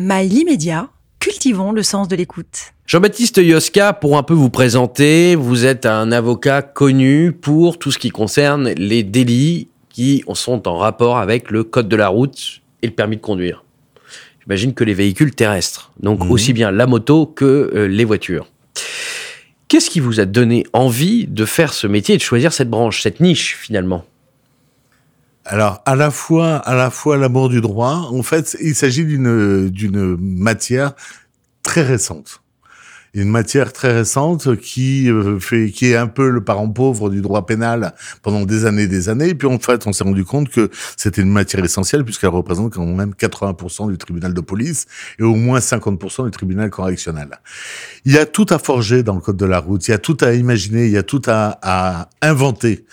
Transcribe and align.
Mail 0.00 0.32
immédiat, 0.32 0.90
cultivons 1.18 1.72
le 1.72 1.82
sens 1.82 2.06
de 2.06 2.14
l'écoute. 2.14 2.72
Jean-Baptiste 2.86 3.38
Yoska, 3.38 3.92
pour 3.92 4.16
un 4.16 4.22
peu 4.22 4.32
vous 4.32 4.48
présenter, 4.48 5.34
vous 5.34 5.66
êtes 5.66 5.86
un 5.86 6.12
avocat 6.12 6.62
connu 6.62 7.32
pour 7.32 7.80
tout 7.80 7.90
ce 7.90 7.98
qui 7.98 8.10
concerne 8.10 8.68
les 8.76 9.02
délits 9.02 9.66
qui 9.88 10.22
sont 10.34 10.68
en 10.68 10.78
rapport 10.78 11.18
avec 11.18 11.50
le 11.50 11.64
code 11.64 11.88
de 11.88 11.96
la 11.96 12.06
route 12.06 12.60
et 12.82 12.86
le 12.86 12.92
permis 12.92 13.16
de 13.16 13.20
conduire. 13.22 13.64
J'imagine 14.44 14.72
que 14.72 14.84
les 14.84 14.94
véhicules 14.94 15.34
terrestres, 15.34 15.90
donc 15.98 16.22
Mhm. 16.24 16.30
aussi 16.30 16.52
bien 16.52 16.70
la 16.70 16.86
moto 16.86 17.26
que 17.26 17.72
euh, 17.74 17.88
les 17.88 18.04
voitures. 18.04 18.46
Qu'est-ce 19.66 19.90
qui 19.90 19.98
vous 19.98 20.20
a 20.20 20.26
donné 20.26 20.64
envie 20.72 21.26
de 21.26 21.44
faire 21.44 21.74
ce 21.74 21.88
métier 21.88 22.14
et 22.14 22.18
de 22.18 22.22
choisir 22.22 22.52
cette 22.52 22.70
branche, 22.70 23.02
cette 23.02 23.18
niche 23.18 23.56
finalement? 23.60 24.04
Alors, 25.50 25.82
à 25.86 25.96
la 25.96 26.10
fois, 26.10 26.56
à 26.56 26.74
la 26.74 26.90
fois 26.90 27.16
l'amour 27.16 27.48
du 27.48 27.62
droit, 27.62 28.10
en 28.12 28.22
fait, 28.22 28.54
il 28.60 28.74
s'agit 28.74 29.06
d'une, 29.06 29.70
d'une 29.70 30.16
matière 30.20 30.92
très 31.62 31.82
récente. 31.82 32.42
Une 33.14 33.30
matière 33.30 33.72
très 33.72 33.92
récente 33.92 34.56
qui 34.56 35.10
euh, 35.10 35.38
fait, 35.38 35.70
qui 35.70 35.86
est 35.86 35.96
un 35.96 36.06
peu 36.06 36.28
le 36.30 36.42
parent 36.42 36.68
pauvre 36.68 37.10
du 37.10 37.20
droit 37.22 37.46
pénal 37.46 37.94
pendant 38.22 38.44
des 38.44 38.66
années 38.66 38.82
et 38.82 38.88
des 38.88 39.08
années. 39.08 39.30
Et 39.30 39.34
puis, 39.34 39.48
en 39.48 39.58
fait, 39.58 39.86
on 39.86 39.92
s'est 39.92 40.04
rendu 40.04 40.24
compte 40.24 40.50
que 40.50 40.70
c'était 40.96 41.22
une 41.22 41.30
matière 41.30 41.64
essentielle 41.64 42.04
puisqu'elle 42.04 42.30
représente 42.30 42.74
quand 42.74 42.84
même 42.84 43.12
80% 43.18 43.90
du 43.90 43.98
tribunal 43.98 44.34
de 44.34 44.40
police 44.40 44.86
et 45.18 45.22
au 45.22 45.34
moins 45.34 45.58
50% 45.58 46.26
du 46.26 46.30
tribunal 46.30 46.70
correctionnel. 46.70 47.28
Il 48.04 48.12
y 48.12 48.18
a 48.18 48.26
tout 48.26 48.46
à 48.50 48.58
forger 48.58 49.02
dans 49.02 49.14
le 49.14 49.20
code 49.20 49.36
de 49.36 49.46
la 49.46 49.58
route. 49.58 49.86
Il 49.88 49.92
y 49.92 49.94
a 49.94 49.98
tout 49.98 50.16
à 50.20 50.34
imaginer. 50.34 50.86
Il 50.86 50.92
y 50.92 50.98
a 50.98 51.02
tout 51.02 51.22
à, 51.26 51.58
à 51.62 52.08
inventer. 52.22 52.84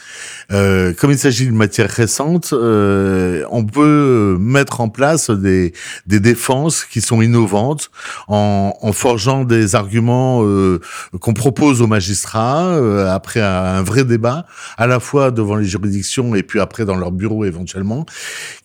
Euh, 0.52 0.94
comme 0.94 1.12
il 1.12 1.18
s'agit 1.18 1.46
d'une 1.46 1.56
matière 1.56 1.90
récente, 1.90 2.54
euh, 2.54 3.44
on 3.52 3.66
peut 3.66 4.38
mettre 4.40 4.82
en 4.82 4.90
place 4.90 5.30
des, 5.30 5.74
des 6.08 6.20
défenses 6.20 6.86
qui 6.86 7.02
sont 7.02 7.22
innovantes 7.22 7.92
en, 8.28 8.74
en 8.82 8.94
forgeant 8.94 9.44
des 9.44 9.76
arguments 9.76 10.06
euh, 10.44 10.80
qu'on 11.20 11.34
propose 11.34 11.82
aux 11.82 11.88
magistrats 11.88 12.76
euh, 12.76 13.14
après 13.14 13.42
un, 13.42 13.82
vrai 13.82 14.04
débat, 14.04 14.46
à 14.78 14.88
la 14.88 15.00
fois 15.00 15.32
devant 15.32 15.56
les 15.56 15.66
juridictions 15.66 16.36
et 16.36 16.44
puis 16.44 16.60
après 16.60 16.86
dans 16.86 16.96
leur 16.96 17.12
bureau 17.12 17.46
éventuellement, 17.46 18.06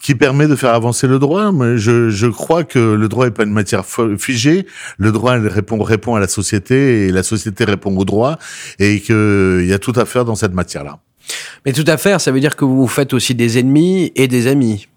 qui 0.01 0.15
permet 0.15 0.47
de 0.47 0.57
faire 0.57 0.75
avancer 0.75 1.07
le 1.07 1.19
droit. 1.19 1.53
Mais 1.53 1.79
je, 1.79 2.27
crois 2.29 2.65
que 2.65 2.79
le 2.79 3.09
droit 3.09 3.27
n'est 3.27 3.31
pas 3.31 3.45
une 3.45 3.53
matière 3.53 3.84
figée. 4.19 4.67
Le 4.98 5.12
droit 5.12 5.33
répond, 5.33 5.83
répond 5.83 6.15
à 6.15 6.20
la 6.20 6.29
société 6.29 7.07
et 7.07 7.12
la 7.12 7.23
société 7.23 7.64
répond 7.64 7.97
au 7.97 8.05
droit 8.05 8.39
et 8.79 9.01
qu'il 9.01 9.67
y 9.67 9.73
a 9.73 9.79
tout 9.79 9.92
à 9.97 10.05
faire 10.05 10.25
dans 10.25 10.35
cette 10.35 10.55
matière-là. 10.55 10.98
Mais 11.64 11.73
tout 11.73 11.85
à 11.87 11.97
fait, 11.97 12.19
ça 12.19 12.33
veut 12.33 12.41
dire 12.41 12.57
que 12.57 12.64
vous 12.64 12.87
faites 12.87 13.12
aussi 13.12 13.35
des 13.35 13.59
ennemis 13.59 14.12
et 14.17 14.29
des 14.29 14.47
amis. 14.47 14.89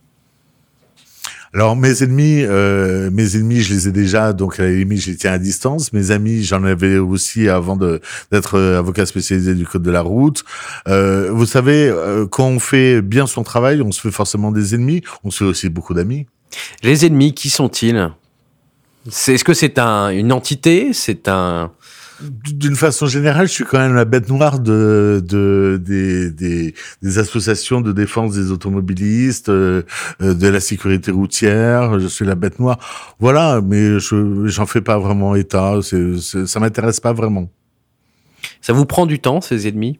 Alors 1.56 1.76
mes 1.76 2.02
ennemis, 2.02 2.44
euh, 2.44 3.12
mes 3.12 3.36
ennemis, 3.36 3.62
je 3.62 3.76
les 3.76 3.88
ai 3.88 3.92
déjà, 3.92 4.34
donc 4.34 4.60
à 4.60 4.64
la 4.64 4.72
limite, 4.72 5.02
je 5.02 5.12
les 5.12 5.18
tiens 5.18 5.34
à 5.34 5.38
distance. 5.38 5.94
Mes 5.94 6.10
amis, 6.10 6.44
j'en 6.44 6.64
avais 6.64 6.98
aussi 6.98 7.48
avant 7.48 7.78
d'être 7.78 8.58
euh, 8.58 8.80
avocat 8.80 9.06
spécialisé 9.06 9.54
du 9.54 9.68
code 9.68 9.84
de 9.84 9.92
la 9.92 10.02
route. 10.02 10.44
Euh, 10.88 11.30
vous 11.32 11.46
savez, 11.46 11.90
euh, 11.90 12.26
quand 12.26 12.48
on 12.48 12.58
fait 12.60 13.04
bien 13.04 13.28
son 13.28 13.44
travail, 13.44 13.84
on 13.84 13.92
se 13.92 14.02
fait 14.02 14.12
forcément 14.12 14.52
des 14.52 14.74
ennemis. 14.74 15.04
On 15.24 15.30
se 15.30 15.44
fait 15.44 15.50
aussi 15.50 15.70
beaucoup 15.70 15.94
d'amis. 15.94 16.26
Les 16.82 17.06
ennemis, 17.06 17.36
qui 17.36 17.52
sont-ils? 17.52 18.10
Est-ce 19.06 19.44
que 19.44 19.54
c'est 19.54 19.78
un, 19.78 20.10
une 20.10 20.32
entité? 20.32 20.92
C'est 20.94 21.28
un... 21.28 21.72
D'une 22.32 22.76
façon 22.76 23.08
générale, 23.08 23.48
je 23.48 23.52
suis 23.54 23.64
quand 23.66 23.80
même 23.80 23.96
la 23.96 24.06
bête 24.06 24.30
noire 24.30 24.60
de, 24.60 25.22
de 25.28 25.80
des, 25.84 26.32
des, 26.32 26.74
des 27.02 27.18
associations 27.20 27.82
de 27.82 27.92
défense 27.92 28.34
des 28.36 28.52
automobilistes, 28.52 29.50
euh, 29.50 29.84
de 30.22 30.48
la 30.48 30.60
sécurité 30.60 31.12
routière. 31.12 32.00
Je 32.00 32.08
suis 32.08 32.26
la 32.26 32.36
bête 32.36 32.60
noire. 32.60 32.80
Voilà, 33.20 33.62
mais 33.62 34.00
je 34.00 34.48
j'en 34.48 34.66
fais 34.66 34.82
pas 34.82 34.98
vraiment 35.00 35.36
état. 35.36 35.80
C'est, 35.82 36.18
c'est- 36.20 36.46
ça 36.46 36.60
m'intéresse 36.60 37.00
pas 37.00 37.14
vraiment. 37.14 37.50
Ça 38.62 38.74
vous 38.74 38.86
prend 38.86 39.06
du 39.06 39.20
temps, 39.20 39.42
ces 39.42 39.68
ennemis? 39.68 40.00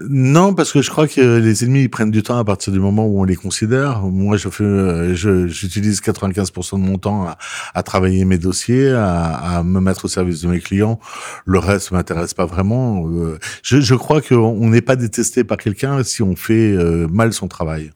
Non, 0.00 0.54
parce 0.54 0.72
que 0.72 0.80
je 0.80 0.90
crois 0.90 1.08
que 1.08 1.38
les 1.38 1.64
ennemis 1.64 1.82
ils 1.82 1.90
prennent 1.90 2.12
du 2.12 2.22
temps 2.22 2.38
à 2.38 2.44
partir 2.44 2.72
du 2.72 2.78
moment 2.78 3.06
où 3.06 3.20
on 3.20 3.24
les 3.24 3.34
considère. 3.34 4.02
Moi, 4.02 4.36
je 4.36 4.48
fais, 4.48 4.62
euh, 4.62 5.14
je, 5.16 5.48
j'utilise 5.48 6.00
95% 6.00 6.74
de 6.80 6.84
mon 6.84 6.98
temps 6.98 7.26
à, 7.26 7.36
à 7.74 7.82
travailler 7.82 8.24
mes 8.24 8.38
dossiers, 8.38 8.90
à, 8.90 9.24
à 9.58 9.62
me 9.64 9.80
mettre 9.80 10.04
au 10.04 10.08
service 10.08 10.42
de 10.42 10.48
mes 10.48 10.60
clients. 10.60 11.00
Le 11.46 11.58
reste 11.58 11.90
m'intéresse 11.90 12.32
pas 12.32 12.46
vraiment. 12.46 13.08
Euh, 13.08 13.38
Je, 13.64 13.80
je 13.80 13.94
crois 13.96 14.20
qu'on 14.22 14.70
n'est 14.70 14.82
pas 14.82 14.94
détesté 14.94 15.42
par 15.42 15.56
quelqu'un 15.56 16.04
si 16.04 16.22
on 16.22 16.36
fait 16.36 16.72
euh, 16.72 17.08
mal 17.08 17.32
son 17.32 17.48
travail. 17.48 17.90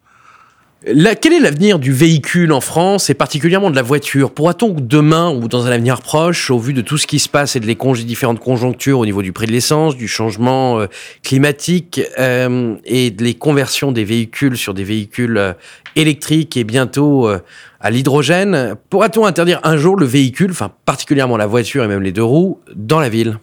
La- 0.84 1.15
quel 1.15 1.32
est 1.32 1.38
l'avenir 1.38 1.78
du 1.78 1.93
véhicule 1.93 2.50
en 2.53 2.60
France 2.60 3.09
et 3.09 3.15
particulièrement 3.15 3.70
de 3.70 3.76
la 3.76 3.82
voiture? 3.82 4.32
Pourra-t-on 4.32 4.75
demain 4.81 5.31
ou 5.31 5.47
dans 5.47 5.66
un 5.66 5.70
avenir 5.70 6.00
proche, 6.00 6.50
au 6.50 6.59
vu 6.59 6.72
de 6.72 6.81
tout 6.81 6.98
ce 6.98 7.06
qui 7.06 7.20
se 7.20 7.28
passe 7.28 7.54
et 7.54 7.60
de 7.60 7.66
les 7.66 7.76
différentes 8.04 8.41
conjonctures 8.41 8.98
au 8.98 9.04
niveau 9.04 9.22
du 9.22 9.32
prix 9.32 9.47
de 9.47 9.53
l'essence, 9.53 9.97
du 9.97 10.09
changement 10.09 10.81
euh, 10.81 10.87
climatique 11.22 12.00
euh, 12.19 12.75
et 12.84 13.12
de 13.12 13.22
les 13.22 13.34
conversions 13.34 13.92
des 13.92 14.03
véhicules 14.03 14.56
sur 14.56 14.75
des 14.75 14.82
véhicules 14.82 15.38
euh, 15.38 15.53
électriques 15.94 16.56
et 16.56 16.65
bientôt 16.65 17.28
euh, 17.28 17.38
à 17.81 17.91
l'hydrogène, 17.91 18.75
pourra-t-on 18.91 19.25
interdire 19.25 19.60
un 19.62 19.76
jour 19.76 19.94
le 19.94 20.06
véhicule, 20.06 20.50
enfin 20.50 20.72
particulièrement 20.84 21.37
la 21.37 21.47
voiture 21.47 21.84
et 21.84 21.88
même 21.88 22.03
les 22.03 22.12
deux 22.12 22.25
roues, 22.25 22.59
dans 22.75 22.98
la 22.98 23.09
ville? 23.09 23.38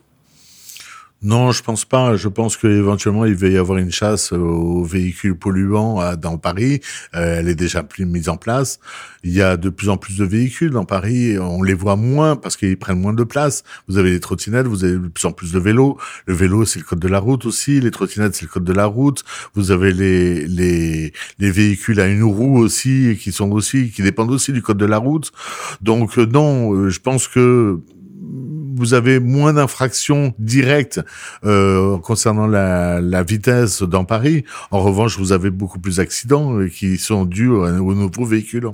Non, 1.22 1.52
je 1.52 1.62
pense 1.62 1.84
pas. 1.84 2.16
Je 2.16 2.30
pense 2.30 2.56
qu'éventuellement, 2.56 3.26
il 3.26 3.36
va 3.36 3.50
y 3.50 3.58
avoir 3.58 3.78
une 3.78 3.92
chasse 3.92 4.32
aux 4.32 4.86
véhicules 4.86 5.38
polluants 5.38 6.16
dans 6.16 6.38
Paris. 6.38 6.80
Euh, 7.14 7.40
elle 7.40 7.50
est 7.50 7.56
déjà 7.56 7.84
plus 7.84 8.06
mise 8.06 8.30
en 8.30 8.38
place. 8.38 8.80
Il 9.26 9.34
y 9.34 9.42
a 9.42 9.58
de 9.58 9.70
plus 9.70 9.90
en 9.90 9.98
plus 9.98 10.18
de 10.18 10.24
véhicules 10.24 10.72
dans 10.72 10.86
Paris. 10.86 11.38
On 11.38 11.62
les 11.62 11.74
voit 11.74 11.98
moins 11.98 12.38
parce 12.38 12.56
qu'ils 12.56 12.78
prennent 12.78 13.02
moins 13.02 13.14
de 13.14 13.26
place. 13.26 13.66
Vous 13.90 13.98
avez 13.98 14.12
les 14.12 14.22
trottinettes, 14.22 14.66
vous 14.68 14.86
avez 14.86 14.94
de 14.94 15.10
plus 15.10 15.26
en 15.26 15.34
plus 15.34 15.52
de 15.52 15.60
vélos. 15.60 15.98
Le 16.26 16.34
vélo, 16.34 16.64
c'est 16.64 16.80
le 16.80 16.86
code 16.86 17.00
de 17.00 17.10
la 17.10 17.20
route 17.20 17.46
aussi. 17.46 17.82
Les 17.82 17.92
trottinettes, 17.92 18.36
c'est 18.36 18.46
le 18.46 18.52
code 18.52 18.64
de 18.64 18.74
la 18.74 18.86
route. 18.86 19.26
Vous 19.56 19.72
avez 19.72 19.92
les, 19.92 20.48
les, 20.48 21.12
les 21.38 21.52
véhicules 21.52 22.00
à 22.00 22.08
une 22.08 22.24
roue 22.24 22.58
aussi, 22.58 23.18
qui 23.20 23.34
sont 23.34 23.52
aussi, 23.52 23.92
qui 23.92 24.04
dépendent 24.04 24.32
aussi 24.32 24.54
du 24.54 24.62
code 24.62 24.78
de 24.78 24.86
la 24.86 24.98
route. 24.98 25.34
Donc, 25.82 26.18
euh, 26.18 26.26
non, 26.26 26.74
euh, 26.74 26.90
je 26.90 27.02
pense 27.02 27.28
que 27.28 27.82
vous 28.80 28.94
avez 28.94 29.20
moins 29.20 29.54
d'infractions 29.54 30.34
directes 30.40 31.02
euh, 31.46 31.98
concernant 32.00 32.48
la, 32.48 33.02
la 33.02 33.24
vitesse 33.24 33.84
dans 33.84 34.06
Paris. 34.06 34.46
En 34.72 34.82
revanche, 34.82 35.20
vous 35.20 35.32
avez 35.32 35.50
beaucoup 35.50 35.80
plus 35.80 35.98
d'accidents 35.98 36.58
euh, 36.58 36.68
qui 36.68 36.98
sont 36.98 37.26
dus 37.26 37.50
aux, 37.50 37.66
aux 37.66 37.94
nouveaux 37.94 38.26
véhicules. 38.26 38.70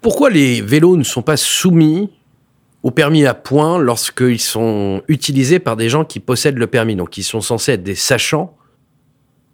Pourquoi 0.00 0.30
les 0.30 0.60
vélos 0.62 0.96
ne 0.96 1.02
sont 1.02 1.22
pas 1.22 1.36
soumis 1.36 2.10
au 2.82 2.90
permis 2.90 3.24
à 3.24 3.34
points 3.34 3.78
lorsqu'ils 3.78 4.40
sont 4.40 5.02
utilisés 5.08 5.58
par 5.58 5.76
des 5.76 5.88
gens 5.88 6.04
qui 6.04 6.20
possèdent 6.20 6.58
le 6.58 6.66
permis, 6.66 6.94
donc 6.94 7.10
qui 7.10 7.22
sont 7.22 7.40
censés 7.40 7.72
être 7.72 7.82
des 7.82 7.94
sachants 7.94 8.56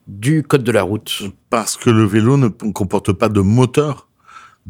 du 0.08 0.42
code 0.42 0.64
de 0.64 0.72
la 0.72 0.82
route 0.82 1.22
Parce 1.48 1.76
que 1.76 1.88
le 1.88 2.04
vélo 2.04 2.36
ne 2.36 2.48
comporte 2.48 3.12
pas 3.12 3.28
de 3.28 3.40
moteur. 3.40 4.09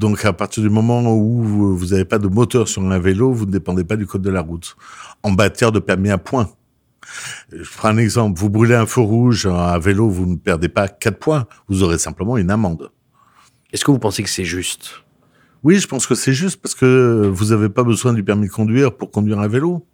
Donc, 0.01 0.25
à 0.25 0.33
partir 0.33 0.63
du 0.63 0.71
moment 0.71 1.03
où 1.15 1.43
vous- 1.77 1.87
n'avez 1.91 2.07
pas 2.07 2.19
de 2.19 2.27
moteur 2.27 2.67
sur 2.69 2.81
un 2.83 2.99
vélo, 2.99 3.33
vous 3.35 3.45
ne 3.45 3.51
dépendez 3.51 3.85
pas 3.85 3.97
du 3.97 4.07
code 4.07 4.23
de 4.23 4.31
la 4.31 4.41
route. 4.41 4.75
En 5.23 5.31
matière 5.31 5.73
de 5.73 5.79
permis 5.79 6.09
à 6.09 6.17
points. 6.17 6.49
Je 7.53 7.69
prends 7.77 7.89
un 7.89 7.99
exemple. 7.99 8.41
Vous 8.41 8.49
brûlez 8.49 8.75
un 8.75 8.87
feu 8.87 9.03
rouge 9.03 9.45
à 9.45 9.79
vélo, 9.79 10.09
vous 10.09 10.25
ne 10.25 10.37
perdez 10.37 10.71
pas 10.71 10.89
4 10.89 11.19
points. 11.19 11.47
Vous 11.69 11.83
aurez 11.83 11.99
simplement 11.99 12.39
une 12.39 12.51
amende. 12.51 12.91
Est-ce 13.75 13.85
que 13.85 13.91
vous 13.91 13.99
pensez 13.99 14.23
que 14.23 14.31
c'est 14.31 14.45
juste? 14.45 15.03
Oui, 15.65 15.77
je 15.79 15.87
pense 15.87 16.07
que 16.07 16.15
c'est 16.15 16.33
juste 16.33 16.63
parce 16.63 16.75
que 16.75 17.31
vous 17.31 17.47
n'avez 17.47 17.69
pas 17.69 17.83
besoin 17.85 18.15
du 18.15 18.25
permis 18.25 18.47
de 18.49 18.53
conduire 18.53 18.97
pour 18.97 19.11
conduire 19.11 19.39
un 19.41 19.49
vélo. 19.49 19.87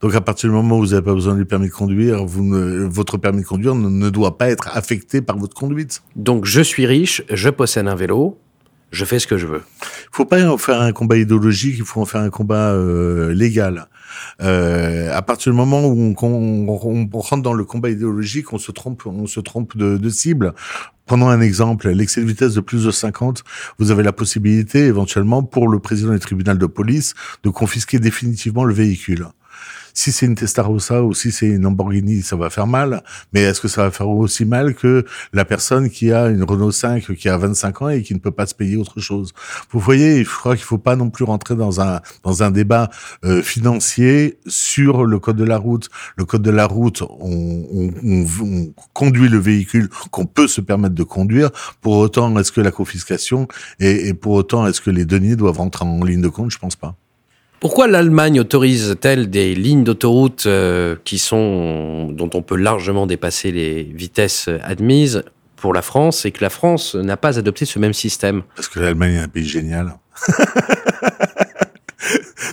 Donc 0.00 0.16
à 0.16 0.20
partir 0.20 0.50
du 0.50 0.56
moment 0.56 0.78
où 0.78 0.80
vous 0.80 0.90
n'avez 0.90 1.02
pas 1.04 1.14
besoin 1.14 1.36
du 1.36 1.44
permis 1.44 1.68
de 1.68 1.72
conduire, 1.72 2.24
vous 2.24 2.42
ne- 2.42 2.86
votre 2.88 3.18
permis 3.18 3.42
de 3.42 3.46
conduire 3.46 3.76
ne, 3.76 3.88
ne 3.88 4.10
doit 4.10 4.36
pas 4.36 4.50
être 4.50 4.68
affecté 4.76 5.22
par 5.22 5.38
votre 5.38 5.54
conduite. 5.54 6.02
Donc 6.16 6.44
je 6.44 6.60
suis 6.60 6.86
riche, 6.86 7.22
je 7.30 7.50
possède 7.50 7.86
un 7.86 7.94
vélo, 7.94 8.36
je 8.90 9.04
fais 9.04 9.18
ce 9.18 9.26
que 9.26 9.36
je 9.38 9.46
veux. 9.46 9.62
Il 9.82 10.08
faut 10.16 10.24
pas 10.24 10.44
en 10.48 10.58
faire 10.58 10.80
un 10.80 10.92
combat 10.92 11.16
idéologique, 11.16 11.76
il 11.78 11.84
faut 11.84 12.00
en 12.00 12.04
faire 12.06 12.20
un 12.22 12.30
combat 12.30 12.72
euh, 12.72 13.32
légal. 13.34 13.86
Euh, 14.42 15.14
à 15.14 15.22
partir 15.22 15.52
du 15.52 15.56
moment 15.56 15.86
où 15.86 16.14
on, 16.20 16.26
on- 16.26 17.08
on 17.12 17.18
rentre 17.18 17.42
dans 17.42 17.52
le 17.52 17.64
combat 17.64 17.90
idéologique, 17.90 18.52
on 18.52 18.58
se 18.58 18.72
trompe, 18.72 19.06
on 19.06 19.26
se 19.26 19.40
trompe 19.40 19.76
de, 19.76 19.96
de 19.96 20.08
cible. 20.10 20.54
Prenons 21.06 21.28
un 21.28 21.40
exemple, 21.40 21.88
l'excès 21.90 22.20
de 22.20 22.26
vitesse 22.26 22.54
de 22.54 22.60
plus 22.60 22.84
de 22.84 22.90
50, 22.90 23.42
vous 23.78 23.90
avez 23.90 24.02
la 24.02 24.12
possibilité 24.12 24.80
éventuellement 24.86 25.42
pour 25.42 25.68
le 25.68 25.78
président 25.80 26.12
du 26.12 26.20
tribunal 26.20 26.58
de 26.58 26.66
police 26.66 27.14
de 27.42 27.50
confisquer 27.50 27.98
définitivement 27.98 28.64
le 28.64 28.74
véhicule. 28.74 29.26
Si 29.94 30.12
c'est 30.12 30.26
une 30.26 30.34
Testarossa 30.34 31.02
ou 31.02 31.14
si 31.14 31.32
c'est 31.32 31.46
une 31.46 31.62
Lamborghini, 31.62 32.22
ça 32.22 32.36
va 32.36 32.50
faire 32.50 32.66
mal. 32.66 33.02
Mais 33.32 33.42
est-ce 33.42 33.60
que 33.60 33.68
ça 33.68 33.84
va 33.84 33.90
faire 33.90 34.08
aussi 34.08 34.44
mal 34.44 34.74
que 34.74 35.04
la 35.32 35.44
personne 35.44 35.90
qui 35.90 36.12
a 36.12 36.28
une 36.28 36.42
Renault 36.44 36.72
5 36.72 37.14
qui 37.14 37.28
a 37.28 37.36
25 37.36 37.82
ans 37.82 37.88
et 37.88 38.02
qui 38.02 38.14
ne 38.14 38.18
peut 38.18 38.30
pas 38.30 38.46
se 38.46 38.54
payer 38.54 38.76
autre 38.76 39.00
chose? 39.00 39.32
Vous 39.70 39.80
voyez, 39.80 40.24
je 40.24 40.30
crois 40.30 40.56
qu'il 40.56 40.64
faut 40.64 40.78
pas 40.78 40.96
non 40.96 41.10
plus 41.10 41.24
rentrer 41.24 41.56
dans 41.56 41.80
un 41.80 42.00
dans 42.22 42.42
un 42.42 42.50
débat 42.50 42.90
euh, 43.24 43.42
financier 43.42 44.38
sur 44.46 45.04
le 45.04 45.18
code 45.18 45.36
de 45.36 45.44
la 45.44 45.58
route. 45.58 45.88
Le 46.16 46.24
code 46.24 46.42
de 46.42 46.50
la 46.50 46.66
route, 46.66 47.02
on, 47.02 47.66
on, 47.72 47.90
on, 48.02 48.26
on 48.42 48.72
conduit 48.92 49.28
le 49.28 49.38
véhicule 49.38 49.88
qu'on 50.10 50.26
peut 50.26 50.48
se 50.48 50.60
permettre 50.60 50.94
de 50.94 51.02
conduire. 51.02 51.50
Pour 51.80 51.96
autant, 51.96 52.36
est-ce 52.38 52.52
que 52.52 52.60
la 52.60 52.70
confiscation 52.70 53.48
et, 53.78 54.08
et 54.08 54.14
pour 54.14 54.32
autant, 54.32 54.66
est-ce 54.66 54.80
que 54.80 54.90
les 54.90 55.04
deniers 55.04 55.36
doivent 55.36 55.58
rentrer 55.58 55.84
en 55.84 56.02
ligne 56.04 56.22
de 56.22 56.28
compte? 56.28 56.50
Je 56.50 56.58
pense 56.58 56.76
pas. 56.76 56.96
Pourquoi 57.60 57.88
l'Allemagne 57.88 58.40
autorise-t-elle 58.40 59.28
des 59.28 59.54
lignes 59.54 59.84
d'autoroute 59.84 60.46
euh, 60.46 60.96
qui 61.04 61.18
sont 61.18 62.10
dont 62.10 62.30
on 62.32 62.40
peut 62.40 62.56
largement 62.56 63.06
dépasser 63.06 63.52
les 63.52 63.82
vitesses 63.82 64.48
admises 64.62 65.24
pour 65.56 65.74
la 65.74 65.82
France 65.82 66.24
et 66.24 66.30
que 66.30 66.42
la 66.42 66.48
France 66.48 66.94
n'a 66.94 67.18
pas 67.18 67.38
adopté 67.38 67.66
ce 67.66 67.78
même 67.78 67.92
système? 67.92 68.44
Parce 68.56 68.68
que 68.68 68.80
l'Allemagne 68.80 69.16
est 69.16 69.18
un 69.18 69.28
pays 69.28 69.44
génial. 69.44 69.92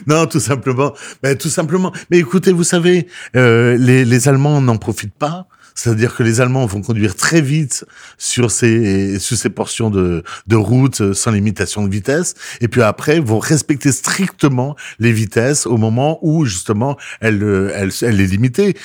non, 0.07 0.25
tout 0.25 0.41
simplement. 0.41 0.91
Mais 1.23 1.37
tout 1.37 1.47
simplement. 1.47 1.93
Mais 2.11 2.17
écoutez, 2.17 2.51
vous 2.51 2.65
savez, 2.65 3.07
euh, 3.37 3.77
les, 3.77 4.03
les 4.03 4.27
Allemands 4.27 4.59
n'en 4.59 4.75
profitent 4.75 5.17
pas. 5.17 5.47
C'est-à-dire 5.77 6.15
que 6.15 6.23
les 6.23 6.41
Allemands 6.41 6.65
vont 6.65 6.81
conduire 6.81 7.15
très 7.15 7.39
vite 7.39 7.85
sur 8.17 8.49
ces 8.49 9.19
sur 9.19 9.37
ces 9.37 9.51
portions 9.51 9.91
de 9.91 10.23
de 10.47 10.55
route 10.55 11.13
sans 11.13 11.29
limitation 11.31 11.85
de 11.85 11.89
vitesse, 11.89 12.33
et 12.61 12.67
puis 12.67 12.81
après 12.81 13.19
vont 13.19 13.37
respecter 13.37 13.91
strictement 13.91 14.75
les 14.97 15.11
vitesses 15.11 15.67
au 15.67 15.77
moment 15.77 16.17
où 16.23 16.45
justement 16.45 16.97
elle 17.21 17.71
elle 17.75 17.91
elle 18.01 18.19
est 18.19 18.25
limitée. 18.25 18.75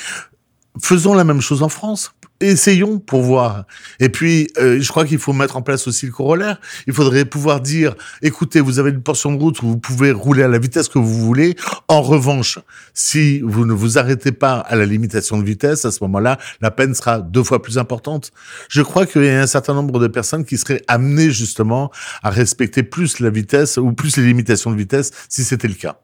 Faisons 0.80 1.14
la 1.14 1.24
même 1.24 1.40
chose 1.40 1.62
en 1.62 1.70
France 1.70 2.14
essayons 2.42 2.98
pour 2.98 3.22
voir. 3.22 3.64
Et 4.00 4.08
puis, 4.08 4.48
euh, 4.58 4.80
je 4.80 4.88
crois 4.88 5.04
qu'il 5.04 5.18
faut 5.18 5.32
mettre 5.32 5.56
en 5.56 5.62
place 5.62 5.86
aussi 5.86 6.06
le 6.06 6.12
corollaire. 6.12 6.60
Il 6.86 6.92
faudrait 6.92 7.24
pouvoir 7.24 7.60
dire, 7.60 7.94
écoutez, 8.20 8.60
vous 8.60 8.78
avez 8.78 8.90
une 8.90 9.02
portion 9.02 9.32
de 9.32 9.38
route 9.38 9.62
où 9.62 9.68
vous 9.68 9.78
pouvez 9.78 10.12
rouler 10.12 10.42
à 10.42 10.48
la 10.48 10.58
vitesse 10.58 10.88
que 10.88 10.98
vous 10.98 11.18
voulez. 11.18 11.56
En 11.88 12.02
revanche, 12.02 12.58
si 12.94 13.40
vous 13.40 13.66
ne 13.66 13.72
vous 13.72 13.98
arrêtez 13.98 14.32
pas 14.32 14.56
à 14.58 14.76
la 14.76 14.86
limitation 14.86 15.38
de 15.38 15.44
vitesse, 15.44 15.84
à 15.84 15.90
ce 15.90 15.98
moment-là, 16.02 16.38
la 16.60 16.70
peine 16.70 16.94
sera 16.94 17.20
deux 17.20 17.44
fois 17.44 17.62
plus 17.62 17.78
importante. 17.78 18.32
Je 18.68 18.82
crois 18.82 19.06
qu'il 19.06 19.24
y 19.24 19.28
a 19.28 19.40
un 19.40 19.46
certain 19.46 19.74
nombre 19.74 19.98
de 19.98 20.08
personnes 20.08 20.44
qui 20.44 20.58
seraient 20.58 20.82
amenées 20.88 21.30
justement 21.30 21.90
à 22.22 22.30
respecter 22.30 22.82
plus 22.82 23.20
la 23.20 23.30
vitesse 23.30 23.76
ou 23.76 23.92
plus 23.92 24.16
les 24.16 24.24
limitations 24.24 24.70
de 24.70 24.76
vitesse 24.76 25.10
si 25.28 25.44
c'était 25.44 25.68
le 25.68 25.74
cas. 25.74 25.98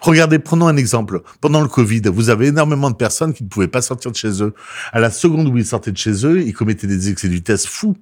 Regardez, 0.00 0.38
prenons 0.38 0.68
un 0.68 0.76
exemple. 0.76 1.22
Pendant 1.40 1.60
le 1.60 1.68
Covid, 1.68 2.02
vous 2.06 2.30
avez 2.30 2.48
énormément 2.48 2.90
de 2.90 2.96
personnes 2.96 3.32
qui 3.32 3.44
ne 3.44 3.48
pouvaient 3.48 3.68
pas 3.68 3.82
sortir 3.82 4.10
de 4.10 4.16
chez 4.16 4.42
eux. 4.42 4.54
À 4.92 5.00
la 5.00 5.10
seconde 5.10 5.48
où 5.48 5.56
ils 5.56 5.66
sortaient 5.66 5.92
de 5.92 5.96
chez 5.96 6.26
eux, 6.26 6.42
ils 6.42 6.52
commettaient 6.52 6.86
des 6.86 7.10
excès 7.10 7.28
de 7.28 7.34
vitesse 7.34 7.66
fous. 7.66 7.96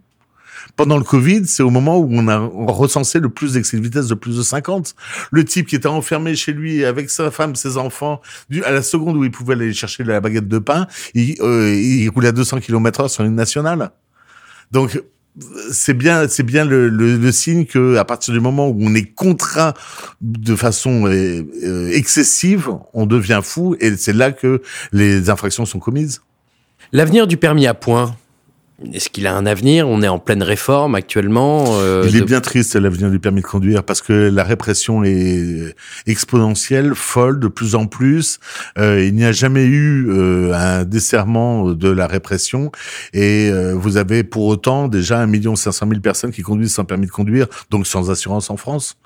Pendant 0.76 0.96
le 0.96 1.04
Covid, 1.04 1.46
c'est 1.46 1.62
au 1.62 1.70
moment 1.70 1.98
où 1.98 2.08
on 2.10 2.26
a 2.28 2.38
recensé 2.38 3.20
le 3.20 3.28
plus 3.28 3.52
d'excès 3.52 3.76
de 3.76 3.82
vitesse 3.82 4.08
de 4.08 4.14
plus 4.14 4.36
de 4.36 4.42
50. 4.42 4.94
Le 5.30 5.44
type 5.44 5.66
qui 5.66 5.76
était 5.76 5.88
enfermé 5.88 6.34
chez 6.34 6.52
lui 6.52 6.84
avec 6.84 7.10
sa 7.10 7.30
femme, 7.30 7.54
ses 7.54 7.76
enfants, 7.76 8.20
à 8.64 8.70
la 8.70 8.82
seconde 8.82 9.16
où 9.16 9.24
il 9.24 9.30
pouvait 9.30 9.54
aller 9.54 9.72
chercher 9.72 10.04
la 10.04 10.20
baguette 10.20 10.48
de 10.48 10.58
pain, 10.58 10.86
il, 11.14 11.36
euh, 11.40 12.10
roulait 12.14 12.28
à 12.28 12.32
200 12.32 12.60
km 12.60 13.00
heure 13.00 13.10
sur 13.10 13.24
une 13.24 13.34
nationale. 13.34 13.90
Donc, 14.72 15.00
c'est 15.72 15.94
bien, 15.94 16.28
c'est 16.28 16.42
bien 16.42 16.64
le, 16.64 16.88
le, 16.88 17.16
le, 17.16 17.32
signe 17.32 17.64
que 17.64 17.96
à 17.96 18.04
partir 18.04 18.32
du 18.32 18.40
moment 18.40 18.68
où 18.68 18.76
on 18.80 18.94
est 18.94 19.12
contraint 19.14 19.74
de 20.20 20.54
façon 20.54 21.06
euh, 21.06 21.42
euh, 21.64 21.90
excessive, 21.90 22.70
on 22.92 23.06
devient 23.06 23.40
fou 23.42 23.76
et 23.80 23.96
c'est 23.96 24.12
là 24.12 24.30
que 24.32 24.62
les 24.92 25.30
infractions 25.30 25.66
sont 25.66 25.80
commises. 25.80 26.22
L'avenir 26.92 27.26
du 27.26 27.36
permis 27.36 27.66
à 27.66 27.74
points, 27.74 28.16
est-ce 28.92 29.08
qu'il 29.08 29.26
a 29.26 29.34
un 29.34 29.46
avenir? 29.46 29.88
On 29.88 30.02
est 30.02 30.08
en 30.08 30.18
pleine 30.18 30.42
réforme 30.42 30.94
actuellement. 30.94 31.64
Euh, 31.78 32.06
Il 32.08 32.16
est 32.16 32.20
de... 32.20 32.24
bien 32.24 32.40
triste 32.40 32.74
l'avenir 32.74 33.10
du 33.10 33.20
permis 33.20 33.40
de 33.40 33.46
conduire 33.46 33.84
parce 33.84 34.02
que 34.02 34.12
la 34.12 34.42
répression 34.42 35.04
est 35.04 35.74
exponentielle, 36.06 36.94
folle 36.94 37.38
de 37.38 37.48
plus 37.48 37.74
en 37.76 37.86
plus. 37.86 38.40
Euh, 38.78 39.04
il 39.04 39.14
n'y 39.14 39.24
a 39.24 39.32
jamais 39.32 39.64
eu 39.64 40.08
euh, 40.08 40.52
un 40.54 40.84
desserrement 40.84 41.70
de 41.70 41.88
la 41.88 42.06
répression 42.06 42.72
et 43.12 43.48
euh, 43.50 43.74
vous 43.74 43.96
avez 43.96 44.24
pour 44.24 44.44
autant 44.46 44.88
déjà 44.88 45.20
un 45.20 45.26
million 45.26 45.54
cinq 45.56 45.72
cent 45.72 45.86
mille 45.86 46.00
personnes 46.00 46.32
qui 46.32 46.42
conduisent 46.42 46.74
sans 46.74 46.84
permis 46.84 47.06
de 47.06 47.12
conduire, 47.12 47.46
donc 47.70 47.86
sans 47.86 48.10
assurance 48.10 48.50
en 48.50 48.56
France. 48.56 48.96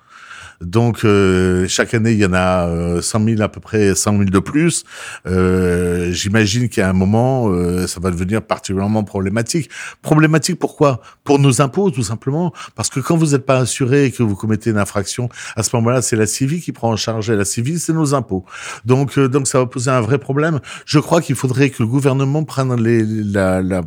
Donc 0.60 1.04
euh, 1.04 1.66
chaque 1.68 1.94
année, 1.94 2.12
il 2.12 2.18
y 2.18 2.26
en 2.26 2.32
a 2.32 2.66
euh, 2.66 3.00
100 3.00 3.24
000 3.24 3.42
à 3.42 3.48
peu 3.48 3.60
près, 3.60 3.94
100 3.94 4.12
000 4.12 4.24
de 4.24 4.38
plus. 4.38 4.84
Euh, 5.26 6.10
J'imagine 6.10 6.68
qu'à 6.68 6.88
un 6.88 6.92
moment, 6.92 7.48
euh, 7.48 7.86
ça 7.86 8.00
va 8.00 8.10
devenir 8.10 8.42
particulièrement 8.42 9.04
problématique. 9.04 9.70
Problématique 10.02 10.58
pourquoi? 10.58 11.00
Pour 11.24 11.38
nos 11.38 11.60
impôts, 11.60 11.90
tout 11.90 12.02
simplement. 12.02 12.52
Parce 12.74 12.88
que 12.88 13.00
quand 13.00 13.16
vous 13.16 13.32
n'êtes 13.32 13.46
pas 13.46 13.58
assuré 13.58 14.06
et 14.06 14.10
que 14.10 14.22
vous 14.22 14.34
commettez 14.34 14.70
une 14.70 14.78
infraction, 14.78 15.28
à 15.56 15.62
ce 15.62 15.74
moment-là, 15.76 16.02
c'est 16.02 16.16
la 16.16 16.26
CIVI 16.26 16.60
qui 16.60 16.72
prend 16.72 16.90
en 16.90 16.96
charge. 16.96 17.30
Et 17.30 17.36
la 17.36 17.44
CIVI, 17.44 17.78
c'est 17.78 17.92
nos 17.92 18.14
impôts. 18.14 18.44
Donc, 18.84 19.16
euh, 19.18 19.28
donc 19.28 19.46
ça 19.46 19.58
va 19.58 19.66
poser 19.66 19.90
un 19.90 20.00
vrai 20.00 20.18
problème. 20.18 20.60
Je 20.86 20.98
crois 20.98 21.20
qu'il 21.20 21.36
faudrait 21.36 21.70
que 21.70 21.82
le 21.82 21.88
gouvernement 21.88 22.44
prenne 22.44 22.74
les, 22.82 23.04
la, 23.04 23.62
la 23.62 23.82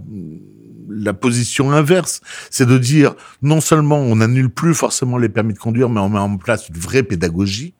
la 0.93 1.13
position 1.13 1.71
inverse, 1.71 2.21
c'est 2.49 2.65
de 2.65 2.77
dire 2.77 3.15
non 3.41 3.61
seulement 3.61 3.99
on 3.99 4.17
n'annule 4.17 4.49
plus 4.49 4.73
forcément 4.73 5.17
les 5.17 5.29
permis 5.29 5.53
de 5.53 5.59
conduire, 5.59 5.89
mais 5.89 5.99
on 5.99 6.09
met 6.09 6.19
en 6.19 6.37
place 6.37 6.69
une 6.69 6.77
vraie 6.77 7.03
pédagogie 7.03 7.73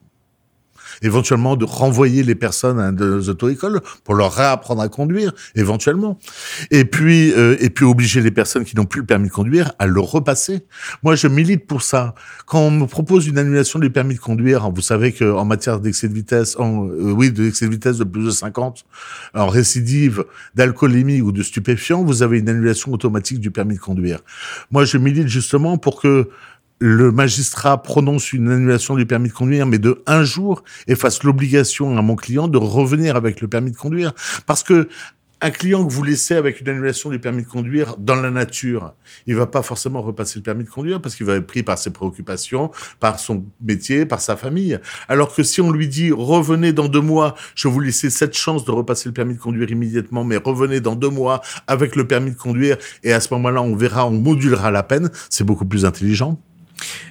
éventuellement 1.02 1.56
de 1.56 1.66
renvoyer 1.66 2.24
les 2.24 2.36
personnes 2.36 2.80
à 2.80 2.92
des 2.92 3.30
auto-écoles 3.30 3.82
pour 4.04 4.16
leur 4.16 4.34
réapprendre 4.34 4.82
à 4.82 4.90
conduire, 4.90 5.34
éventuellement. 5.56 6.20
Et 6.70 6.86
puis, 6.86 7.34
euh, 7.34 7.56
et 7.60 7.70
puis 7.70 7.86
obliger 7.86 8.22
les 8.22 8.32
personnes 8.32 8.66
qui 8.66 8.76
n'ont 8.76 8.86
plus 8.86 9.02
le 9.02 9.06
permis 9.06 9.28
de 9.28 9.34
conduire 9.34 9.74
à 9.80 9.88
le 9.88 10.00
repasser. 10.00 10.66
Moi, 11.04 11.16
je 11.16 11.28
milite 11.28 11.66
pour 11.68 11.82
ça. 11.82 12.16
Quand 12.46 12.60
on 12.60 12.72
me 12.72 12.86
propose 12.86 13.28
une 13.28 13.38
annulation 13.38 13.80
du 13.80 13.90
permis 13.90 14.16
de 14.16 14.20
conduire, 14.20 14.70
vous 14.70 14.82
savez 14.82 15.12
qu'en 15.12 15.46
matière 15.46 15.80
d'excès 15.80 16.08
de 16.08 16.14
vitesse, 16.14 16.56
euh, 16.60 17.12
oui, 17.12 17.32
d'excès 17.32 17.66
de 17.66 17.72
vitesse 17.72 17.98
de 17.98 18.04
plus 18.04 18.26
de 18.26 18.32
50, 18.32 18.86
en 19.34 19.48
récidive 19.48 20.26
d'alcoolémie 20.56 21.22
ou 21.22 21.32
de 21.32 21.44
stupéfiant, 21.44 22.04
vous 22.04 22.24
avez 22.24 22.40
une 22.40 22.50
annulation 22.50 22.92
automatique 22.94 23.40
du 23.40 23.52
permis 23.52 23.76
de 23.76 23.80
conduire. 23.80 24.20
Moi, 24.72 24.86
je 24.86 24.98
milite 24.98 25.28
justement 25.28 25.78
pour 25.78 26.02
que 26.02 26.30
le 26.82 27.12
magistrat 27.12 27.82
prononce 27.84 28.34
une 28.34 28.50
annulation 28.50 28.96
du 28.96 29.06
permis 29.06 29.30
de 29.30 29.34
conduire, 29.34 29.68
mais 29.68 29.78
de 29.78 30.02
un 30.08 30.24
jour, 30.24 30.64
et 30.88 30.96
fasse 30.96 31.22
l'obligation 31.22 31.96
à 31.96 32.02
mon 32.02 32.16
client 32.16 32.48
de 32.48 32.58
revenir 32.58 33.16
avec 33.16 33.40
le 33.40 33.48
permis 33.48 33.72
de 33.72 33.78
conduire. 33.78 34.14
Parce 34.48 34.64
que 34.64 34.90
un 35.44 35.52
client 35.52 35.86
que 35.86 35.92
vous 35.92 36.04
laissez 36.04 36.36
avec 36.36 36.62
une 36.62 36.70
annulation 36.70 37.12
du 37.12 37.20
permis 37.20 37.44
de 37.44 37.48
conduire 37.48 37.98
dans 37.98 38.16
la 38.16 38.32
nature, 38.32 38.94
il 39.28 39.36
va 39.36 39.46
pas 39.48 39.62
forcément 39.62 40.02
repasser 40.02 40.40
le 40.40 40.44
permis 40.44 40.64
de 40.64 40.70
conduire 40.70 41.02
parce 41.02 41.16
qu'il 41.16 41.26
va 41.26 41.36
être 41.36 41.48
pris 41.48 41.64
par 41.64 41.78
ses 41.78 41.92
préoccupations, 41.92 42.72
par 43.00 43.20
son 43.20 43.46
métier, 43.60 44.06
par 44.06 44.22
sa 44.22 44.36
famille. 44.36 44.80
Alors 45.08 45.34
que 45.34 45.42
si 45.42 45.62
on 45.62 45.72
lui 45.72 45.88
dit 45.88 46.12
revenez 46.12 46.74
dans 46.74 46.88
deux 46.88 47.02
mois, 47.02 47.36
je 47.56 47.68
vous 47.68 47.80
laisser 47.80 48.10
cette 48.10 48.36
chance 48.36 48.66
de 48.66 48.72
repasser 48.72 49.10
le 49.10 49.14
permis 49.14 49.36
de 49.36 49.40
conduire 49.40 49.70
immédiatement, 49.70 50.24
mais 50.24 50.38
revenez 50.38 50.80
dans 50.80 50.96
deux 50.96 51.10
mois 51.10 51.42
avec 51.66 51.96
le 51.96 52.08
permis 52.08 52.32
de 52.32 52.38
conduire 52.38 52.78
et 53.04 53.14
à 53.14 53.20
ce 53.20 53.34
moment-là 53.34 53.62
on 53.62 53.76
verra, 53.76 54.08
on 54.08 54.12
modulera 54.12 54.70
la 54.70 54.84
peine, 54.84 55.10
c'est 55.30 55.44
beaucoup 55.44 55.66
plus 55.66 55.86
intelligent. 55.86 56.40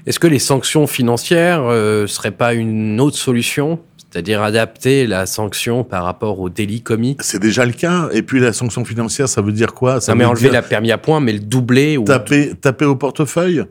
Est-ce 0.06 0.18
que 0.18 0.26
les 0.26 0.38
sanctions 0.38 0.86
financières 0.86 1.62
euh, 1.64 2.06
seraient 2.06 2.30
pas 2.30 2.54
une 2.54 3.00
autre 3.00 3.16
solution 3.16 3.80
c'est-à-dire 4.12 4.42
adapter 4.42 5.06
la 5.06 5.24
sanction 5.24 5.84
par 5.84 6.04
rapport 6.04 6.40
au 6.40 6.48
délit 6.48 6.82
commis? 6.82 7.16
C'est 7.20 7.38
déjà 7.38 7.64
le 7.64 7.72
cas. 7.72 8.08
Et 8.12 8.22
puis 8.22 8.40
la 8.40 8.52
sanction 8.52 8.84
financière, 8.84 9.28
ça 9.28 9.40
veut 9.40 9.52
dire 9.52 9.72
quoi? 9.72 10.00
Ça 10.00 10.12
Non, 10.12 10.18
mais 10.18 10.24
enlever 10.24 10.46
dire 10.46 10.52
la 10.52 10.62
permis 10.62 10.90
à 10.90 10.98
points, 10.98 11.20
mais 11.20 11.32
le 11.32 11.38
doubler 11.38 11.96
ou 11.96 12.04
taper, 12.04 12.54
taper 12.60 12.86
au 12.86 12.96
portefeuille? 12.96 13.62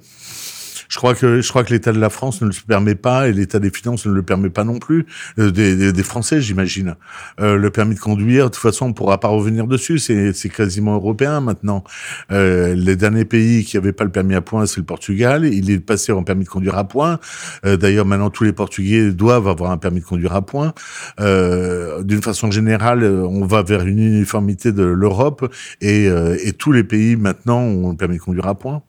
Je 0.89 0.97
crois 0.97 1.13
que 1.13 1.41
je 1.41 1.49
crois 1.49 1.63
que 1.63 1.71
l'État 1.71 1.93
de 1.93 1.99
la 1.99 2.09
France 2.09 2.41
ne 2.41 2.47
le 2.47 2.53
permet 2.67 2.95
pas 2.95 3.29
et 3.29 3.33
l'État 3.33 3.59
des 3.59 3.69
finances 3.69 4.05
ne 4.07 4.11
le 4.11 4.23
permet 4.23 4.49
pas 4.49 4.63
non 4.63 4.79
plus. 4.79 5.05
Euh, 5.37 5.51
des, 5.51 5.75
des, 5.75 5.93
des, 5.93 6.03
Français, 6.03 6.41
j'imagine. 6.41 6.95
Euh, 7.39 7.55
le 7.57 7.69
permis 7.69 7.93
de 7.95 7.99
conduire, 7.99 8.45
de 8.45 8.49
toute 8.49 8.61
façon, 8.61 8.87
on 8.87 8.93
pourra 8.93 9.19
pas 9.19 9.27
revenir 9.27 9.67
dessus. 9.67 9.99
C'est 9.99 10.33
c'est 10.33 10.49
quasiment 10.49 10.95
européen 10.95 11.41
maintenant. 11.41 11.83
Euh, 12.31 12.73
les 12.73 12.95
derniers 12.95 13.25
pays 13.25 13.63
qui 13.63 13.77
avaient 13.77 13.93
pas 13.93 14.03
le 14.03 14.09
permis 14.09 14.33
à 14.33 14.41
points, 14.41 14.65
c'est 14.65 14.77
le 14.77 14.85
Portugal. 14.85 15.45
Il 15.45 15.69
est 15.69 15.79
passé 15.79 16.11
en 16.11 16.23
permis 16.23 16.45
de 16.45 16.49
conduire 16.49 16.77
à 16.77 16.87
points. 16.87 17.19
Euh, 17.65 17.77
D'ailleurs, 17.77 18.05
maintenant 18.05 18.31
tous 18.31 18.43
les 18.43 18.53
Portugais 18.53 19.11
doivent 19.11 19.47
avoir 19.47 19.71
un 19.71 19.77
permis 19.77 19.99
de 19.99 20.05
conduire 20.05 20.33
à 20.35 20.45
points. 20.45 20.73
Euh, 21.19 22.03
D'une 22.03 22.21
façon 22.21 22.49
générale, 22.51 23.03
on 23.03 23.45
va 23.45 23.61
vers 23.61 23.85
une 23.85 23.99
uniformité 23.99 24.71
de 24.71 24.83
l'Europe 24.83 25.53
et, 25.81 26.07
euh, 26.07 26.35
et 26.43 26.53
tous 26.53 26.71
les 26.71 26.83
pays 26.83 27.15
maintenant 27.15 27.59
ont 27.61 27.91
le 27.91 27.97
permis 27.97 28.17
de 28.17 28.21
conduire 28.21 28.47
à 28.47 28.55
points. 28.55 28.81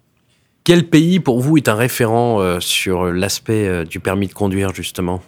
Quel 0.64 0.88
pays 0.88 1.20
pour 1.20 1.40
vous 1.40 1.56
est 1.56 1.68
un 1.68 1.74
référent 1.74 2.40
euh, 2.40 2.60
sur 2.60 3.06
l'aspect 3.06 3.66
euh, 3.66 3.84
du 3.84 3.98
permis 3.98 4.26
de 4.26 4.34
conduire 4.34 4.74
justement? 4.74 5.22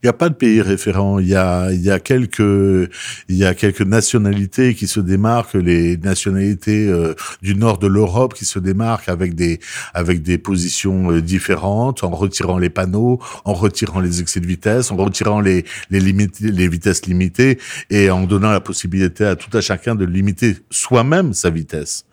Il 0.00 0.06
n'y 0.06 0.10
a 0.10 0.12
pas 0.12 0.28
de 0.28 0.34
pays 0.34 0.62
référent. 0.62 1.18
Il 1.18 1.26
y 1.26 1.34
a, 1.34 1.72
il 1.72 1.80
y 1.80 1.90
a 1.90 1.98
quelques, 1.98 2.38
il 2.38 3.36
y 3.36 3.44
a 3.44 3.52
quelques 3.54 3.82
nationalités 3.82 4.74
qui 4.74 4.86
se 4.86 5.00
démarquent, 5.00 5.54
les 5.54 5.96
nationalités 5.96 6.86
euh, 6.86 7.14
du 7.42 7.56
nord 7.56 7.78
de 7.78 7.88
l'Europe 7.88 8.34
qui 8.34 8.44
se 8.44 8.60
démarquent 8.60 9.08
avec 9.08 9.34
des, 9.34 9.58
avec 9.94 10.22
des 10.22 10.38
positions 10.38 11.10
euh, 11.10 11.20
différentes, 11.20 12.04
en 12.04 12.10
retirant 12.10 12.58
les 12.58 12.70
panneaux, 12.70 13.18
en 13.44 13.54
retirant 13.54 13.98
les 13.98 14.20
excès 14.20 14.38
de 14.38 14.46
vitesse, 14.46 14.92
en 14.92 14.96
retirant 14.96 15.40
les, 15.40 15.64
les 15.90 15.98
limites, 15.98 16.38
les 16.38 16.68
vitesses 16.68 17.04
limitées 17.06 17.58
et 17.90 18.08
en 18.08 18.22
donnant 18.22 18.52
la 18.52 18.60
possibilité 18.60 19.24
à 19.24 19.34
tout 19.34 19.54
à 19.56 19.60
chacun 19.60 19.96
de 19.96 20.04
limiter 20.04 20.58
soi-même 20.70 21.32
sa 21.32 21.50
vitesse. 21.50 22.04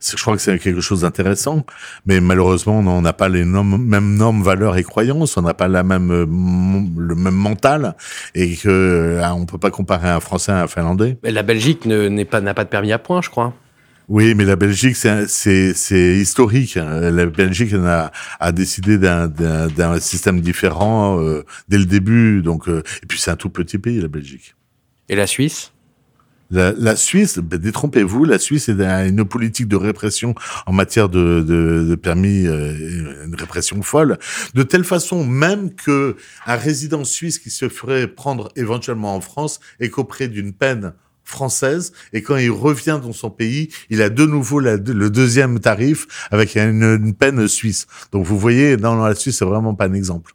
Je 0.00 0.20
crois 0.20 0.36
que 0.36 0.42
c'est 0.42 0.58
quelque 0.58 0.80
chose 0.80 1.00
d'intéressant, 1.00 1.64
mais 2.04 2.20
malheureusement, 2.20 2.78
on 2.78 3.02
n'a 3.02 3.12
pas 3.12 3.28
les 3.28 3.44
mêmes 3.44 4.16
normes, 4.16 4.42
valeurs 4.42 4.76
et 4.76 4.84
croyances, 4.84 5.36
on 5.36 5.42
n'a 5.42 5.54
pas 5.54 5.68
la 5.68 5.82
même, 5.82 6.10
euh, 6.10 6.26
le 6.26 7.14
même 7.14 7.25
mental, 7.30 7.94
et 8.34 8.56
que 8.56 8.68
euh, 8.68 9.28
on 9.30 9.46
peut 9.46 9.58
pas 9.58 9.70
comparer 9.70 10.08
un 10.08 10.20
Français 10.20 10.52
à 10.52 10.62
un 10.62 10.66
Finlandais. 10.66 11.18
la 11.22 11.42
Belgique 11.42 11.86
n'est 11.86 12.24
pas 12.24 12.40
n'a 12.40 12.54
pas 12.54 12.64
de 12.64 12.68
permis 12.68 12.92
à 12.92 12.98
point, 12.98 13.22
je 13.22 13.30
crois. 13.30 13.54
Oui, 14.08 14.34
mais 14.36 14.44
la 14.44 14.54
Belgique, 14.54 14.94
c'est 14.94 16.16
historique. 16.16 16.76
La 16.76 17.26
Belgique 17.26 17.72
a, 17.72 18.12
a 18.38 18.52
décidé 18.52 18.98
d'un 18.98 20.00
système 20.00 20.40
différent 20.40 21.20
euh, 21.20 21.44
dès 21.68 21.78
le 21.78 21.86
début. 21.86 22.40
Donc, 22.42 22.68
et 22.68 23.06
puis 23.08 23.18
c'est 23.18 23.32
un 23.32 23.36
tout 23.36 23.50
petit 23.50 23.78
pays, 23.78 24.00
la 24.00 24.08
Belgique. 24.08 24.54
Et 25.08 25.16
la 25.16 25.26
Suisse? 25.26 25.72
La, 26.50 26.96
Suisse, 26.96 27.38
ben, 27.38 27.58
détrompez-vous, 27.58 28.24
la 28.24 28.38
Suisse 28.38 28.68
a 28.68 29.06
une 29.06 29.24
politique 29.24 29.68
de 29.68 29.76
répression 29.76 30.34
en 30.66 30.72
matière 30.72 31.08
de, 31.08 31.98
permis, 32.00 32.46
euh, 32.46 33.24
une 33.26 33.34
répression 33.34 33.82
folle, 33.82 34.18
de 34.54 34.62
telle 34.62 34.84
façon 34.84 35.24
même 35.24 35.74
que 35.74 36.16
un 36.46 36.56
résident 36.56 37.04
suisse 37.04 37.38
qui 37.38 37.50
se 37.50 37.68
ferait 37.68 38.06
prendre 38.06 38.50
éventuellement 38.56 39.14
en 39.14 39.20
France 39.20 39.60
est 39.80 39.90
qu'auprès 39.90 40.28
d'une 40.28 40.52
peine 40.52 40.92
française 41.24 41.92
et 42.12 42.22
quand 42.22 42.36
il 42.36 42.50
revient 42.50 43.00
dans 43.02 43.12
son 43.12 43.30
pays, 43.30 43.68
il 43.90 44.00
a 44.00 44.08
de 44.08 44.24
nouveau 44.24 44.60
le 44.60 44.78
deuxième 45.10 45.58
tarif 45.58 46.06
avec 46.30 46.56
une, 46.56 47.14
peine 47.14 47.48
suisse. 47.48 47.86
Donc 48.12 48.24
vous 48.24 48.38
voyez, 48.38 48.76
dans 48.76 48.94
la 49.04 49.14
Suisse, 49.14 49.38
c'est 49.38 49.44
vraiment 49.44 49.74
pas 49.74 49.86
un 49.86 49.94
exemple. 49.94 50.32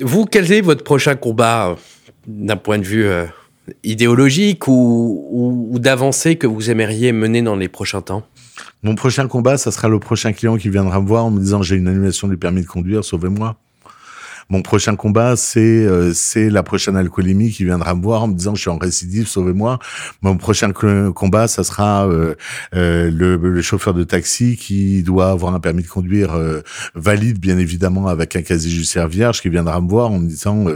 Vous, 0.00 0.24
quel 0.24 0.50
est 0.50 0.62
votre 0.62 0.84
prochain 0.84 1.16
combat 1.16 1.70
euh, 1.70 1.74
d'un 2.26 2.56
point 2.56 2.78
de 2.78 2.84
vue 2.84 3.04
euh, 3.04 3.26
idéologique 3.84 4.68
ou, 4.68 5.70
ou, 5.70 5.78
d'avancée 5.78 6.36
que 6.36 6.46
vous 6.46 6.70
aimeriez 6.70 7.12
mener 7.12 7.42
dans 7.42 7.56
les 7.56 7.68
prochains 7.68 8.02
temps? 8.02 8.24
Mon 8.82 8.94
prochain 8.94 9.28
combat, 9.28 9.56
ça 9.56 9.70
sera 9.70 9.88
le 9.88 9.98
prochain 9.98 10.32
client 10.32 10.56
qui 10.56 10.68
viendra 10.68 11.00
me 11.00 11.06
voir 11.06 11.24
en 11.24 11.30
me 11.30 11.40
disant 11.40 11.62
j'ai 11.62 11.76
une 11.76 11.88
annulation 11.88 12.28
du 12.28 12.36
permis 12.36 12.62
de 12.62 12.66
conduire, 12.66 13.04
sauvez-moi. 13.04 13.56
Mon 14.52 14.60
prochain 14.60 14.96
combat, 14.96 15.34
c'est 15.34 15.60
euh, 15.60 16.12
c'est 16.12 16.50
la 16.50 16.62
prochaine 16.62 16.94
alcoolémie 16.94 17.50
qui 17.52 17.64
viendra 17.64 17.94
me 17.94 18.02
voir 18.02 18.24
en 18.24 18.28
me 18.28 18.34
disant 18.34 18.54
je 18.54 18.60
suis 18.60 18.68
en 18.68 18.76
récidive, 18.76 19.26
sauvez-moi. 19.26 19.78
Mon 20.20 20.36
prochain 20.36 20.72
combat, 20.72 21.48
ça 21.48 21.64
sera 21.64 22.06
euh, 22.06 22.34
euh, 22.74 23.10
le, 23.10 23.36
le, 23.36 23.62
chauffeur 23.62 23.94
de 23.94 24.04
taxi 24.04 24.58
qui 24.58 25.02
doit 25.02 25.30
avoir 25.30 25.54
un 25.54 25.60
permis 25.60 25.82
de 25.84 25.88
conduire 25.88 26.38
valide, 26.94 27.38
bien 27.40 27.56
évidemment, 27.56 28.08
avec 28.08 28.36
un 28.36 28.42
casier 28.42 28.70
judiciaire 28.70 29.08
vierge, 29.08 29.40
qui 29.40 29.48
viendra 29.48 29.80
me 29.80 29.88
voir 29.88 30.10
en 30.10 30.18
me 30.18 30.28
disant 30.28 30.66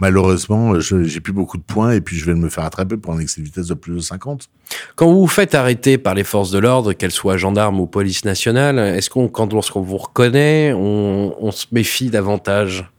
malheureusement 0.00 0.80
j'ai 0.80 1.20
plus 1.20 1.34
beaucoup 1.34 1.58
de 1.58 1.62
points 1.62 1.92
et 1.92 2.00
puis 2.00 2.16
je 2.16 2.24
vais 2.24 2.34
me 2.34 2.48
faire 2.48 2.64
attraper 2.64 2.96
pour 2.96 3.12
un 3.12 3.18
excès 3.18 3.42
de 3.42 3.46
vitesse 3.46 3.66
de 3.66 3.74
plus 3.74 3.96
de 3.96 4.00
50. 4.00 4.48
Quand 4.94 5.12
vous 5.12 5.20
vous 5.20 5.26
faites 5.26 5.54
arrêter 5.54 5.98
par 5.98 6.14
les 6.14 6.24
forces 6.24 6.50
de 6.50 6.58
l'ordre, 6.58 6.94
qu'elles 6.94 7.12
soient 7.12 7.36
gendarmes 7.36 7.80
ou 7.80 7.86
police 7.86 8.24
nationale, 8.24 8.78
est-ce 8.78 9.10
qu'on 9.10 9.28
quand 9.28 9.52
lorsqu'on 9.52 9.82
vous 9.82 9.98
reconnaît, 9.98 10.72
on, 10.72 11.34
on 11.38 11.50
se 11.50 11.66
méfie 11.70 12.08
davantage? 12.08 12.90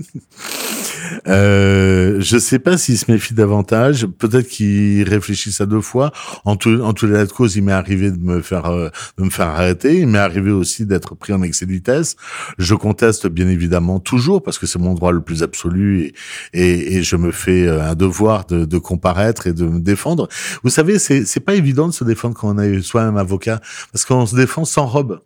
euh, 1.28 2.20
je 2.20 2.38
sais 2.38 2.58
pas 2.58 2.78
s'il 2.78 2.98
se 2.98 3.10
méfie 3.10 3.34
davantage. 3.34 4.06
Peut-être 4.06 4.48
qu'il 4.48 5.08
réfléchissent 5.08 5.60
à 5.60 5.66
deux 5.66 5.80
fois. 5.80 6.12
En 6.44 6.56
tout, 6.56 6.80
en 6.82 6.92
les 7.02 7.26
cas, 7.26 7.44
il 7.54 7.62
m'est 7.62 7.72
arrivé 7.72 8.10
de 8.10 8.18
me 8.18 8.42
faire, 8.42 8.66
euh, 8.66 8.88
de 9.18 9.24
me 9.24 9.30
faire 9.30 9.48
arrêter. 9.48 10.00
Il 10.00 10.08
m'est 10.08 10.18
arrivé 10.18 10.50
aussi 10.50 10.86
d'être 10.86 11.14
pris 11.14 11.32
en 11.32 11.42
excès 11.42 11.66
de 11.66 11.72
vitesse. 11.72 12.16
Je 12.58 12.74
conteste 12.74 13.26
bien 13.26 13.48
évidemment 13.48 14.00
toujours 14.00 14.42
parce 14.42 14.58
que 14.58 14.66
c'est 14.66 14.78
mon 14.78 14.94
droit 14.94 15.12
le 15.12 15.20
plus 15.20 15.42
absolu 15.42 16.02
et, 16.02 16.14
et, 16.52 16.96
et 16.96 17.02
je 17.02 17.16
me 17.16 17.32
fais 17.32 17.66
euh, 17.66 17.82
un 17.82 17.94
devoir 17.94 18.46
de, 18.46 18.64
de, 18.64 18.78
comparaître 18.78 19.46
et 19.46 19.52
de 19.52 19.64
me 19.64 19.80
défendre. 19.80 20.28
Vous 20.62 20.70
savez, 20.70 20.98
c'est, 20.98 21.24
c'est 21.24 21.40
pas 21.40 21.54
évident 21.54 21.88
de 21.88 21.92
se 21.92 22.04
défendre 22.04 22.34
quand 22.34 22.54
on 22.54 22.58
est 22.58 22.82
soi-même 22.82 23.16
avocat 23.16 23.60
parce 23.92 24.04
qu'on 24.04 24.26
se 24.26 24.36
défend 24.36 24.64
sans 24.64 24.86
robe 24.86 25.20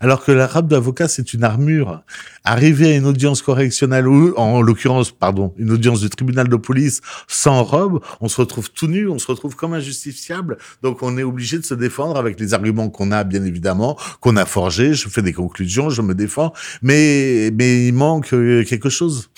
alors 0.00 0.24
que 0.24 0.32
la 0.32 0.46
robe 0.46 0.68
d'avocat, 0.68 1.08
c'est 1.08 1.32
une 1.32 1.44
armure. 1.44 2.02
Arriver 2.44 2.92
à 2.92 2.96
une 2.96 3.06
audience 3.06 3.42
correctionnelle, 3.42 4.06
ou 4.06 4.34
en 4.36 4.62
l'occurrence, 4.62 5.10
pardon, 5.10 5.52
une 5.56 5.70
audience 5.70 6.00
du 6.00 6.10
tribunal 6.10 6.48
de 6.48 6.56
police 6.56 7.00
sans 7.26 7.62
robe, 7.62 8.00
on 8.20 8.28
se 8.28 8.40
retrouve 8.40 8.70
tout 8.70 8.86
nu, 8.86 9.08
on 9.08 9.18
se 9.18 9.26
retrouve 9.26 9.56
comme 9.56 9.74
injustifiable. 9.74 10.58
Donc 10.82 11.02
on 11.02 11.16
est 11.18 11.22
obligé 11.22 11.58
de 11.58 11.64
se 11.64 11.74
défendre 11.74 12.16
avec 12.16 12.38
les 12.38 12.54
arguments 12.54 12.88
qu'on 12.88 13.10
a, 13.10 13.24
bien 13.24 13.44
évidemment, 13.44 13.96
qu'on 14.20 14.36
a 14.36 14.44
forgés. 14.44 14.94
Je 14.94 15.08
fais 15.08 15.22
des 15.22 15.32
conclusions, 15.32 15.90
je 15.90 16.02
me 16.02 16.14
défends, 16.14 16.52
mais, 16.82 17.50
mais 17.54 17.88
il 17.88 17.94
manque 17.94 18.32
euh, 18.32 18.64
quelque 18.64 18.88
chose. 18.88 19.30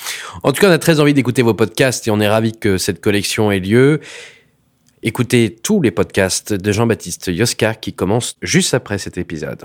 En 0.43 0.53
tout 0.53 0.61
cas, 0.61 0.69
on 0.69 0.73
a 0.73 0.79
très 0.79 1.01
envie 1.01 1.15
d'écouter 1.15 1.43
vos 1.43 1.55
podcasts 1.55 2.07
et 2.09 2.11
on 2.11 2.21
est 2.21 2.29
ravis 2.29 2.53
que 2.53 2.79
cette 2.79 3.01
collection 3.01 3.51
ait 3.51 3.61
lieu. 3.61 4.01
Écoutez 5.03 5.55
tous 5.55 5.81
les 5.81 5.93
podcasts 5.93 6.53
de 6.53 6.73
Jean-Baptiste 6.73 7.29
Yoska 7.29 7.75
qui 7.75 7.93
commencent 7.93 8.37
juste 8.43 8.75
après 8.75 8.99
cet 8.99 9.17
épisode. 9.17 9.65